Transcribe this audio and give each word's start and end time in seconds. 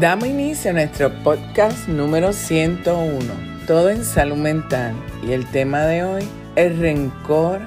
Damos 0.00 0.28
inicio 0.28 0.72
a 0.72 0.74
nuestro 0.74 1.10
podcast 1.22 1.88
número 1.88 2.34
101, 2.34 3.18
todo 3.66 3.88
en 3.88 4.04
salud 4.04 4.36
mental. 4.36 4.94
Y 5.26 5.32
el 5.32 5.46
tema 5.46 5.86
de 5.86 6.04
hoy, 6.04 6.22
el 6.54 6.78
rencor, 6.78 7.60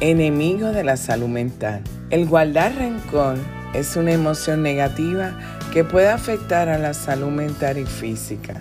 enemigo 0.00 0.72
de 0.72 0.82
la 0.82 0.96
salud 0.96 1.28
mental. 1.28 1.82
El 2.10 2.26
guardar 2.26 2.74
rencor 2.74 3.36
es 3.72 3.94
una 3.94 4.10
emoción 4.10 4.64
negativa 4.64 5.38
que 5.72 5.84
puede 5.84 6.08
afectar 6.08 6.68
a 6.68 6.76
la 6.76 6.92
salud 6.92 7.28
mental 7.28 7.78
y 7.78 7.86
física. 7.86 8.54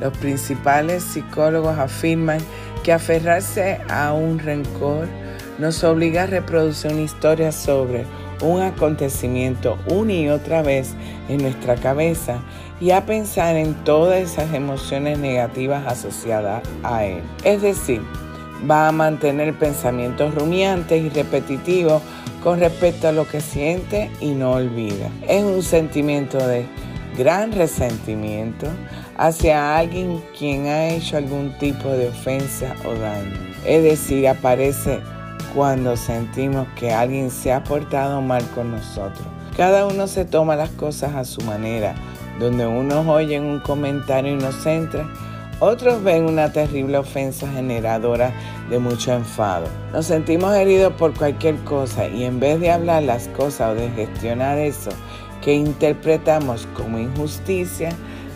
Los 0.00 0.16
principales 0.16 1.04
psicólogos 1.04 1.78
afirman 1.78 2.40
que 2.82 2.94
aferrarse 2.94 3.78
a 3.90 4.14
un 4.14 4.38
rencor 4.38 5.06
nos 5.58 5.84
obliga 5.84 6.22
a 6.22 6.26
reproducir 6.26 6.92
una 6.92 7.02
historia 7.02 7.52
sobre 7.52 8.06
un 8.44 8.62
acontecimiento 8.62 9.78
una 9.88 10.12
y 10.12 10.28
otra 10.28 10.62
vez 10.62 10.94
en 11.28 11.42
nuestra 11.42 11.76
cabeza 11.76 12.40
y 12.80 12.90
a 12.90 13.06
pensar 13.06 13.56
en 13.56 13.74
todas 13.84 14.18
esas 14.18 14.52
emociones 14.52 15.18
negativas 15.18 15.86
asociadas 15.86 16.62
a 16.82 17.04
él. 17.04 17.22
Es 17.44 17.62
decir, 17.62 18.02
va 18.70 18.88
a 18.88 18.92
mantener 18.92 19.54
pensamientos 19.54 20.34
rumiantes 20.34 21.02
y 21.02 21.08
repetitivos 21.08 22.02
con 22.42 22.60
respecto 22.60 23.08
a 23.08 23.12
lo 23.12 23.26
que 23.26 23.40
siente 23.40 24.10
y 24.20 24.32
no 24.32 24.52
olvida. 24.52 25.08
Es 25.26 25.42
un 25.42 25.62
sentimiento 25.62 26.38
de 26.46 26.66
gran 27.16 27.52
resentimiento 27.52 28.66
hacia 29.16 29.78
alguien 29.78 30.22
quien 30.36 30.66
ha 30.66 30.88
hecho 30.88 31.16
algún 31.16 31.56
tipo 31.58 31.88
de 31.88 32.08
ofensa 32.08 32.74
o 32.84 32.92
daño. 32.98 33.32
Es 33.64 33.82
decir, 33.82 34.28
aparece 34.28 35.00
cuando 35.54 35.96
sentimos 35.96 36.66
que 36.76 36.92
alguien 36.92 37.30
se 37.30 37.52
ha 37.52 37.62
portado 37.62 38.20
mal 38.20 38.42
con 38.54 38.72
nosotros. 38.72 39.26
Cada 39.56 39.86
uno 39.86 40.06
se 40.08 40.24
toma 40.24 40.56
las 40.56 40.70
cosas 40.70 41.14
a 41.14 41.24
su 41.24 41.40
manera, 41.42 41.94
donde 42.40 42.66
unos 42.66 43.06
oyen 43.06 43.44
un 43.44 43.60
comentario 43.60 44.32
inocente, 44.32 45.04
otros 45.60 46.02
ven 46.02 46.24
una 46.24 46.52
terrible 46.52 46.98
ofensa 46.98 47.48
generadora 47.48 48.32
de 48.68 48.80
mucho 48.80 49.12
enfado. 49.12 49.66
Nos 49.92 50.06
sentimos 50.06 50.54
heridos 50.54 50.92
por 50.94 51.14
cualquier 51.14 51.56
cosa 51.64 52.08
y 52.08 52.24
en 52.24 52.40
vez 52.40 52.60
de 52.60 52.72
hablar 52.72 53.04
las 53.04 53.28
cosas 53.28 53.70
o 53.70 53.74
de 53.74 53.88
gestionar 53.90 54.58
eso 54.58 54.90
que 55.40 55.54
interpretamos 55.54 56.66
como 56.74 56.98
injusticia, 56.98 57.90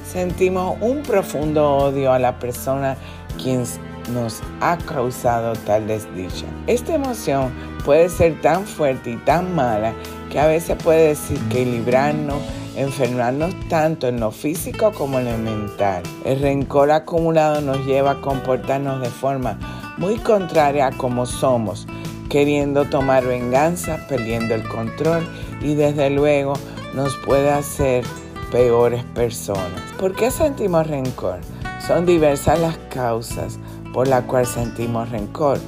sentimos 0.06 0.76
un 0.80 1.02
profundo 1.02 1.68
odio 1.76 2.12
a 2.12 2.18
la 2.18 2.38
persona 2.38 2.96
quien 3.42 3.64
nos 4.12 4.40
ha 4.60 4.76
causado 4.78 5.54
tal 5.54 5.86
desdicha. 5.86 6.46
Esta 6.66 6.94
emoción 6.94 7.52
puede 7.84 8.08
ser 8.08 8.40
tan 8.40 8.66
fuerte 8.66 9.10
y 9.10 9.16
tan 9.16 9.54
mala 9.54 9.92
que 10.30 10.38
a 10.38 10.46
veces 10.46 10.76
puede 10.82 11.08
decir 11.08 11.38
que 11.48 11.64
librarnos, 11.64 12.38
enfermarnos 12.76 13.54
tanto 13.68 14.08
en 14.08 14.20
lo 14.20 14.30
físico 14.30 14.92
como 14.92 15.18
en 15.18 15.26
lo 15.26 15.38
mental. 15.38 16.02
El 16.24 16.40
rencor 16.40 16.90
acumulado 16.90 17.60
nos 17.60 17.84
lleva 17.86 18.12
a 18.12 18.20
comportarnos 18.20 19.00
de 19.00 19.08
forma 19.08 19.58
muy 19.96 20.16
contraria 20.16 20.88
a 20.88 20.92
como 20.92 21.26
somos, 21.26 21.86
queriendo 22.28 22.84
tomar 22.84 23.24
venganza, 23.24 23.98
perdiendo 24.08 24.54
el 24.54 24.66
control 24.68 25.26
y 25.60 25.74
desde 25.74 26.10
luego 26.10 26.54
nos 26.94 27.16
puede 27.16 27.50
hacer 27.50 28.04
peores 28.52 29.02
personas. 29.14 29.82
¿Por 29.98 30.14
qué 30.14 30.30
sentimos 30.30 30.86
rencor? 30.86 31.40
Son 31.86 32.06
diversas 32.06 32.60
las 32.60 32.76
causas 32.90 33.58
por 33.98 34.06
las 34.06 34.22
cuales 34.26 34.50
sentimos 34.50 35.10
rencor. 35.10 35.58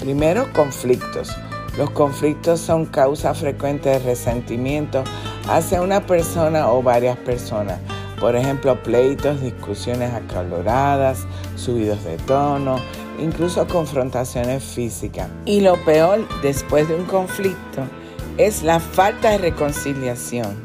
Primero, 0.00 0.52
conflictos. 0.52 1.30
Los 1.78 1.88
conflictos 1.90 2.58
son 2.58 2.84
causa 2.84 3.32
frecuente 3.32 3.90
de 3.90 4.00
resentimiento 4.00 5.04
hacia 5.48 5.80
una 5.80 6.04
persona 6.04 6.68
o 6.72 6.82
varias 6.82 7.16
personas. 7.18 7.78
Por 8.18 8.34
ejemplo, 8.34 8.82
pleitos, 8.82 9.40
discusiones 9.40 10.12
acaloradas, 10.12 11.28
subidos 11.54 12.02
de 12.02 12.16
tono, 12.16 12.80
incluso 13.20 13.68
confrontaciones 13.68 14.64
físicas. 14.64 15.28
Y 15.44 15.60
lo 15.60 15.76
peor 15.84 16.26
después 16.42 16.88
de 16.88 16.96
un 16.96 17.04
conflicto 17.04 17.82
es 18.36 18.64
la 18.64 18.80
falta 18.80 19.30
de 19.30 19.38
reconciliación. 19.38 20.56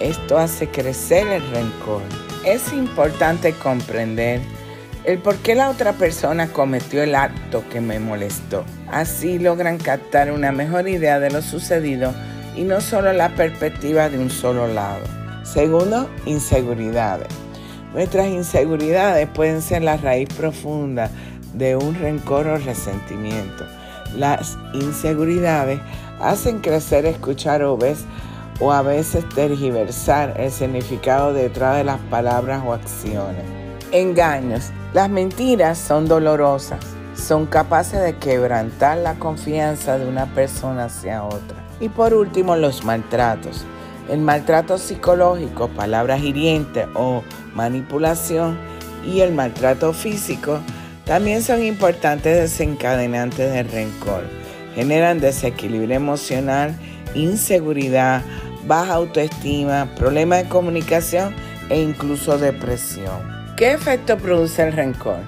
Esto 0.00 0.38
hace 0.38 0.70
crecer 0.70 1.26
el 1.26 1.42
rencor. 1.50 2.00
Es 2.46 2.72
importante 2.72 3.52
comprender 3.52 4.40
el 5.04 5.18
por 5.18 5.36
qué 5.36 5.54
la 5.54 5.70
otra 5.70 5.92
persona 5.94 6.48
cometió 6.48 7.02
el 7.02 7.14
acto 7.14 7.64
que 7.70 7.80
me 7.80 7.98
molestó. 7.98 8.64
Así 8.90 9.38
logran 9.38 9.78
captar 9.78 10.30
una 10.30 10.52
mejor 10.52 10.88
idea 10.88 11.18
de 11.18 11.30
lo 11.30 11.42
sucedido 11.42 12.14
y 12.56 12.62
no 12.62 12.80
solo 12.80 13.12
la 13.12 13.30
perspectiva 13.30 14.08
de 14.08 14.18
un 14.18 14.30
solo 14.30 14.68
lado. 14.68 15.04
Segundo, 15.42 16.08
inseguridades. 16.24 17.28
Nuestras 17.92 18.28
inseguridades 18.28 19.28
pueden 19.28 19.60
ser 19.60 19.82
la 19.82 19.96
raíz 19.96 20.28
profunda 20.34 21.10
de 21.54 21.76
un 21.76 21.94
rencor 21.94 22.46
o 22.46 22.56
resentimiento. 22.56 23.66
Las 24.16 24.56
inseguridades 24.72 25.80
hacen 26.20 26.60
crecer, 26.60 27.06
escuchar 27.06 27.62
o 27.64 27.78
o 28.60 28.72
a 28.72 28.82
veces 28.82 29.28
tergiversar 29.30 30.34
el 30.38 30.50
significado 30.50 31.32
detrás 31.32 31.76
de 31.76 31.84
las 31.84 31.98
palabras 32.02 32.62
o 32.64 32.72
acciones. 32.72 33.42
Engaños. 33.90 34.70
Las 34.94 35.08
mentiras 35.08 35.78
son 35.78 36.06
dolorosas. 36.06 36.80
Son 37.14 37.46
capaces 37.46 38.02
de 38.02 38.16
quebrantar 38.16 38.98
la 38.98 39.14
confianza 39.14 39.96
de 39.96 40.06
una 40.06 40.26
persona 40.34 40.84
hacia 40.84 41.24
otra. 41.24 41.56
Y 41.80 41.88
por 41.88 42.12
último, 42.12 42.56
los 42.56 42.84
maltratos. 42.84 43.64
El 44.10 44.20
maltrato 44.20 44.76
psicológico, 44.76 45.68
palabras 45.68 46.20
hirientes 46.22 46.86
o 46.94 47.22
manipulación 47.54 48.58
y 49.06 49.20
el 49.20 49.32
maltrato 49.32 49.94
físico 49.94 50.58
también 51.06 51.42
son 51.42 51.62
importantes 51.62 52.36
desencadenantes 52.36 53.50
de 53.50 53.62
rencor. 53.62 54.24
Generan 54.74 55.20
desequilibrio 55.20 55.96
emocional, 55.96 56.74
inseguridad, 57.14 58.22
baja 58.66 58.94
autoestima, 58.94 59.88
problemas 59.96 60.42
de 60.42 60.48
comunicación 60.50 61.34
e 61.70 61.80
incluso 61.80 62.36
depresión. 62.36 63.41
¿Qué 63.56 63.72
efecto 63.72 64.16
produce 64.16 64.62
el 64.62 64.72
rencor? 64.72 65.18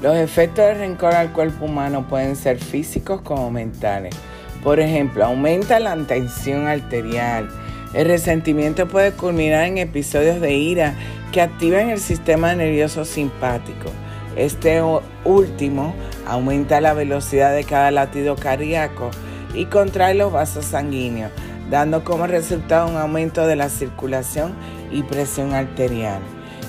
Los 0.00 0.16
efectos 0.16 0.66
del 0.66 0.78
rencor 0.78 1.14
al 1.14 1.32
cuerpo 1.32 1.64
humano 1.64 2.06
pueden 2.08 2.36
ser 2.36 2.58
físicos 2.58 3.22
como 3.22 3.50
mentales. 3.50 4.14
Por 4.62 4.78
ejemplo, 4.78 5.24
aumenta 5.24 5.80
la 5.80 5.96
tensión 5.96 6.68
arterial. 6.68 7.48
El 7.92 8.06
resentimiento 8.06 8.86
puede 8.86 9.10
culminar 9.12 9.64
en 9.64 9.78
episodios 9.78 10.40
de 10.40 10.54
ira 10.54 10.94
que 11.32 11.40
activan 11.40 11.90
el 11.90 11.98
sistema 11.98 12.54
nervioso 12.54 13.04
simpático. 13.04 13.90
Este 14.36 14.80
último 15.24 15.92
aumenta 16.24 16.80
la 16.80 16.94
velocidad 16.94 17.52
de 17.52 17.64
cada 17.64 17.90
latido 17.90 18.36
cardíaco 18.36 19.10
y 19.54 19.66
contrae 19.66 20.14
los 20.14 20.32
vasos 20.32 20.66
sanguíneos, 20.66 21.32
dando 21.68 22.04
como 22.04 22.28
resultado 22.28 22.88
un 22.88 22.96
aumento 22.96 23.44
de 23.46 23.56
la 23.56 23.68
circulación 23.68 24.54
y 24.92 25.02
presión 25.02 25.52
arterial. 25.52 26.20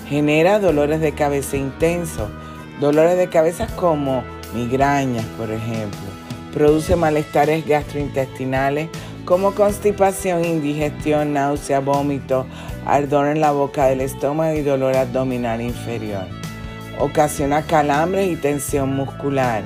Genera 0.08 0.60
dolores 0.60 1.00
de 1.00 1.14
cabeza 1.14 1.58
intensos, 1.58 2.30
dolores 2.80 3.18
de 3.18 3.30
cabeza 3.30 3.68
como 3.76 4.24
migrañas, 4.54 5.26
por 5.38 5.50
ejemplo. 5.50 6.00
Produce 6.54 6.96
malestares 6.96 7.66
gastrointestinales 7.66 8.90
como 9.26 9.56
constipación, 9.56 10.44
indigestión, 10.44 11.34
náusea, 11.34 11.80
vómito, 11.80 12.46
ardor 12.86 13.28
en 13.28 13.40
la 13.40 13.52
boca 13.52 13.86
del 13.86 14.02
estómago 14.02 14.56
y 14.56 14.62
dolor 14.62 14.96
abdominal 14.96 15.62
inferior. 15.62 16.26
Ocasiona 17.00 17.64
calambres 17.64 18.30
y 18.30 18.36
tensión 18.36 18.94
muscular. 18.96 19.64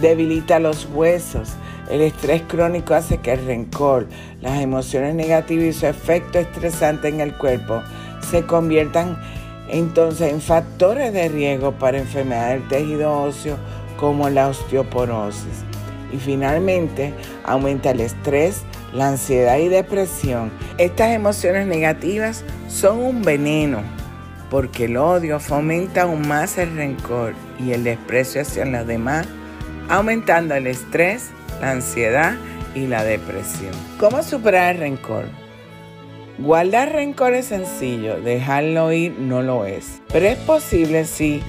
Debilita 0.00 0.58
los 0.58 0.88
huesos. 0.94 1.50
El 1.90 2.00
estrés 2.00 2.42
crónico 2.42 2.94
hace 2.94 3.18
que 3.18 3.32
el 3.32 3.44
rencor, 3.44 4.06
las 4.40 4.60
emociones 4.60 5.14
negativas 5.14 5.64
y 5.66 5.72
su 5.72 5.86
efecto 5.86 6.38
estresante 6.38 7.08
en 7.08 7.20
el 7.20 7.34
cuerpo 7.34 7.82
se 8.30 8.46
conviertan 8.46 9.18
entonces 9.72 10.30
en 10.30 10.40
factores 10.40 11.12
de 11.12 11.28
riesgo 11.28 11.72
para 11.72 11.98
enfermedades 11.98 12.60
del 12.60 12.68
tejido 12.68 13.22
óseo 13.22 13.56
como 13.98 14.28
la 14.28 14.48
osteoporosis. 14.48 15.64
Y 16.12 16.18
finalmente 16.18 17.14
aumenta 17.42 17.90
el 17.90 18.00
estrés, 18.00 18.62
la 18.92 19.08
ansiedad 19.08 19.56
y 19.56 19.68
depresión. 19.68 20.52
Estas 20.76 21.10
emociones 21.10 21.66
negativas 21.66 22.44
son 22.68 22.98
un 22.98 23.22
veneno 23.22 23.82
porque 24.50 24.84
el 24.84 24.98
odio 24.98 25.40
fomenta 25.40 26.02
aún 26.02 26.28
más 26.28 26.58
el 26.58 26.76
rencor 26.76 27.32
y 27.58 27.72
el 27.72 27.84
desprecio 27.84 28.42
hacia 28.42 28.66
los 28.66 28.86
demás, 28.86 29.26
aumentando 29.88 30.54
el 30.54 30.66
estrés, 30.66 31.30
la 31.62 31.70
ansiedad 31.70 32.34
y 32.74 32.86
la 32.86 33.02
depresión. 33.02 33.72
¿Cómo 33.98 34.22
superar 34.22 34.74
el 34.74 34.80
rencor? 34.82 35.41
Guardar 36.38 36.92
rencor 36.92 37.34
es 37.34 37.46
sencillo, 37.46 38.20
dejarlo 38.20 38.90
ir 38.92 39.12
no 39.18 39.42
lo 39.42 39.66
es. 39.66 40.00
Pero 40.08 40.26
es 40.26 40.38
posible 40.38 41.04
si 41.04 41.42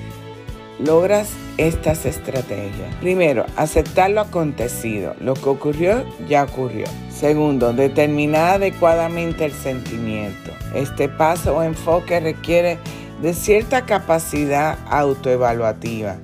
logras 0.79 1.29
estas 1.57 2.05
estrategias. 2.05 2.93
Primero, 2.99 3.45
aceptar 3.55 4.09
lo 4.09 4.21
acontecido. 4.21 5.15
Lo 5.21 5.35
que 5.35 5.49
ocurrió, 5.49 6.03
ya 6.27 6.43
ocurrió. 6.43 6.85
Segundo, 7.09 7.71
determinar 7.71 8.55
adecuadamente 8.55 9.45
el 9.45 9.53
sentimiento. 9.53 10.51
Este 10.75 11.07
paso 11.07 11.57
o 11.57 11.63
enfoque 11.63 12.19
requiere 12.19 12.77
de 13.21 13.33
cierta 13.33 13.85
capacidad 13.85 14.77
autoevaluativa. 14.89 16.17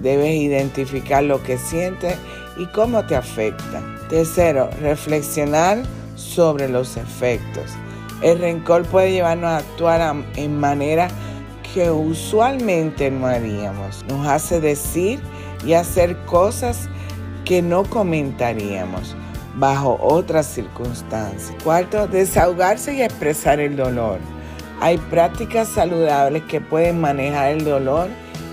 Debes 0.00 0.36
identificar 0.36 1.24
lo 1.24 1.42
que 1.42 1.58
sientes 1.58 2.14
y 2.56 2.66
cómo 2.66 3.04
te 3.06 3.16
afecta. 3.16 3.82
Tercero, 4.08 4.70
reflexionar 4.80 5.82
sobre 6.14 6.68
los 6.68 6.96
efectos. 6.96 7.72
El 8.22 8.38
rencor 8.38 8.84
puede 8.86 9.12
llevarnos 9.12 9.50
a 9.50 9.58
actuar 9.58 10.24
en 10.36 10.58
manera 10.58 11.08
que 11.74 11.90
usualmente 11.90 13.10
no 13.10 13.26
haríamos. 13.26 14.04
Nos 14.08 14.26
hace 14.26 14.60
decir 14.60 15.20
y 15.64 15.74
hacer 15.74 16.16
cosas 16.24 16.88
que 17.44 17.62
no 17.62 17.84
comentaríamos 17.84 19.14
bajo 19.56 19.98
otras 20.00 20.46
circunstancias. 20.46 21.54
Cuarto, 21.62 22.06
desahogarse 22.06 22.94
y 22.94 23.02
expresar 23.02 23.60
el 23.60 23.76
dolor. 23.76 24.18
Hay 24.80 24.98
prácticas 24.98 25.68
saludables 25.68 26.42
que 26.44 26.60
pueden 26.60 27.00
manejar 27.00 27.52
el 27.52 27.64
dolor 27.64 28.08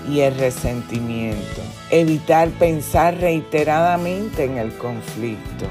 y 0.08 0.20
el 0.20 0.34
resentimiento. 0.36 1.62
Evitar 1.90 2.48
pensar 2.50 3.16
reiteradamente 3.18 4.44
en 4.44 4.58
el 4.58 4.74
conflicto. 4.76 5.66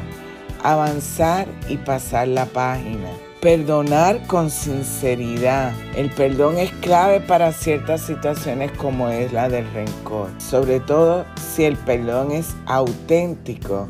Avanzar 0.63 1.47
y 1.67 1.77
pasar 1.77 2.27
la 2.27 2.45
página. 2.45 3.09
Perdonar 3.43 4.25
con 4.27 4.49
sinceridad. 4.49 5.73
El 5.97 6.09
perdón 6.11 6.57
es 6.57 6.71
clave 6.79 7.19
para 7.19 7.51
ciertas 7.51 7.99
situaciones 7.99 8.71
como 8.71 9.09
es 9.09 9.33
la 9.33 9.49
del 9.49 9.69
rencor. 9.73 10.29
Sobre 10.37 10.79
todo 10.79 11.25
si 11.35 11.65
el 11.65 11.75
perdón 11.75 12.31
es 12.31 12.55
auténtico 12.67 13.89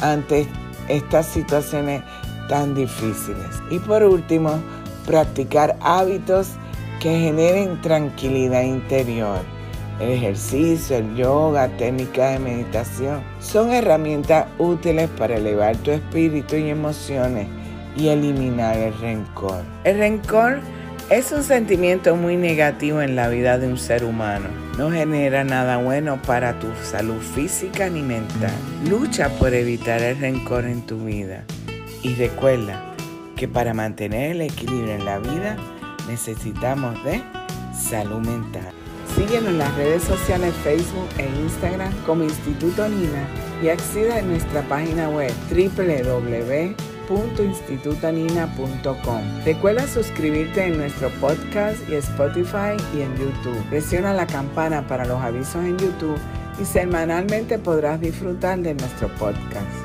ante 0.00 0.46
estas 0.88 1.26
situaciones 1.26 2.02
tan 2.48 2.74
difíciles. 2.74 3.44
Y 3.70 3.78
por 3.78 4.02
último, 4.02 4.58
practicar 5.04 5.76
hábitos 5.82 6.52
que 6.98 7.10
generen 7.10 7.82
tranquilidad 7.82 8.62
interior. 8.62 9.40
El 10.00 10.12
ejercicio, 10.12 10.96
el 10.96 11.14
yoga, 11.14 11.68
técnicas 11.76 12.32
de 12.32 12.38
meditación 12.38 13.22
son 13.38 13.70
herramientas 13.70 14.46
útiles 14.56 15.10
para 15.18 15.36
elevar 15.36 15.76
tu 15.76 15.90
espíritu 15.90 16.56
y 16.56 16.70
emociones 16.70 17.63
y 17.96 18.08
eliminar 18.08 18.76
el 18.76 18.98
rencor. 18.98 19.62
El 19.84 19.98
rencor 19.98 20.60
es 21.10 21.32
un 21.32 21.42
sentimiento 21.42 22.16
muy 22.16 22.36
negativo 22.36 23.02
en 23.02 23.14
la 23.14 23.28
vida 23.28 23.58
de 23.58 23.68
un 23.68 23.78
ser 23.78 24.04
humano. 24.04 24.48
No 24.78 24.90
genera 24.90 25.44
nada 25.44 25.76
bueno 25.76 26.20
para 26.22 26.58
tu 26.58 26.66
salud 26.82 27.20
física 27.20 27.88
ni 27.90 28.02
mental. 28.02 28.54
Lucha 28.88 29.28
por 29.28 29.52
evitar 29.52 30.00
el 30.02 30.18
rencor 30.18 30.64
en 30.64 30.82
tu 30.82 31.04
vida. 31.04 31.44
Y 32.02 32.14
recuerda 32.14 32.94
que 33.36 33.48
para 33.48 33.74
mantener 33.74 34.32
el 34.32 34.40
equilibrio 34.42 34.94
en 34.94 35.04
la 35.04 35.18
vida 35.18 35.56
necesitamos 36.08 37.02
de 37.04 37.22
salud 37.74 38.20
mental. 38.20 38.72
Síguenos 39.14 39.50
en 39.50 39.58
las 39.58 39.74
redes 39.76 40.02
sociales 40.02 40.54
Facebook 40.64 41.08
e 41.18 41.26
Instagram 41.44 41.92
como 42.04 42.24
Instituto 42.24 42.88
Nina 42.88 43.28
y 43.62 43.68
acceda 43.68 44.18
a 44.18 44.22
nuestra 44.22 44.62
página 44.62 45.08
web 45.08 45.32
www.institutanina.com. 47.08 49.44
Recuerda 49.44 49.86
suscribirte 49.86 50.66
en 50.66 50.78
nuestro 50.78 51.10
podcast 51.20 51.78
y 51.88 51.94
Spotify 51.94 52.76
y 52.94 53.02
en 53.02 53.16
YouTube. 53.16 53.62
Presiona 53.70 54.12
la 54.12 54.26
campana 54.26 54.84
para 54.86 55.04
los 55.04 55.20
avisos 55.20 55.64
en 55.64 55.78
YouTube 55.78 56.18
y 56.60 56.64
semanalmente 56.64 57.58
podrás 57.58 58.00
disfrutar 58.00 58.58
de 58.60 58.74
nuestro 58.74 59.08
podcast. 59.14 59.83